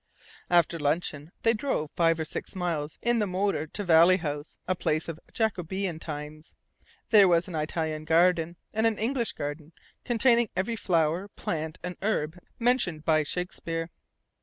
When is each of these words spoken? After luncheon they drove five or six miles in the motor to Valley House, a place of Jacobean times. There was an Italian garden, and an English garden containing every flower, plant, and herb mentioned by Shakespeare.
After 0.49 0.79
luncheon 0.79 1.31
they 1.43 1.53
drove 1.53 1.91
five 1.91 2.19
or 2.19 2.25
six 2.25 2.55
miles 2.55 2.97
in 3.03 3.19
the 3.19 3.27
motor 3.27 3.67
to 3.67 3.83
Valley 3.83 4.17
House, 4.17 4.57
a 4.67 4.73
place 4.73 5.07
of 5.07 5.19
Jacobean 5.31 5.99
times. 5.99 6.55
There 7.11 7.27
was 7.27 7.47
an 7.47 7.53
Italian 7.53 8.05
garden, 8.05 8.57
and 8.73 8.87
an 8.87 8.97
English 8.97 9.33
garden 9.33 9.73
containing 10.03 10.49
every 10.55 10.75
flower, 10.75 11.27
plant, 11.27 11.77
and 11.83 11.97
herb 12.01 12.39
mentioned 12.57 13.05
by 13.05 13.21
Shakespeare. 13.21 13.91